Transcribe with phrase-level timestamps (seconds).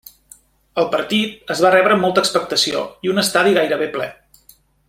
[0.83, 4.13] El partit es va rebre amb molta expectació i un estadi gairebé ple.